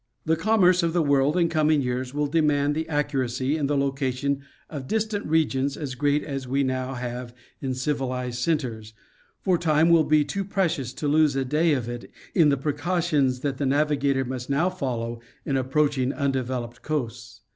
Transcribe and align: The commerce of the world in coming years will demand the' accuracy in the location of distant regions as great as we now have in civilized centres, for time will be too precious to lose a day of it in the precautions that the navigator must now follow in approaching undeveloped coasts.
The 0.25 0.35
commerce 0.35 0.81
of 0.81 0.93
the 0.93 1.03
world 1.03 1.37
in 1.37 1.47
coming 1.47 1.79
years 1.83 2.11
will 2.11 2.25
demand 2.25 2.73
the' 2.73 2.89
accuracy 2.89 3.55
in 3.55 3.67
the 3.67 3.77
location 3.77 4.41
of 4.67 4.87
distant 4.87 5.23
regions 5.27 5.77
as 5.77 5.93
great 5.93 6.23
as 6.23 6.47
we 6.47 6.63
now 6.63 6.95
have 6.95 7.35
in 7.61 7.75
civilized 7.75 8.39
centres, 8.39 8.95
for 9.41 9.59
time 9.59 9.89
will 9.91 10.03
be 10.03 10.25
too 10.25 10.43
precious 10.43 10.91
to 10.93 11.07
lose 11.07 11.35
a 11.35 11.45
day 11.45 11.73
of 11.73 11.87
it 11.87 12.09
in 12.33 12.49
the 12.49 12.57
precautions 12.57 13.41
that 13.41 13.59
the 13.59 13.65
navigator 13.67 14.25
must 14.25 14.49
now 14.49 14.71
follow 14.71 15.21
in 15.45 15.55
approaching 15.55 16.11
undeveloped 16.11 16.81
coasts. 16.81 17.41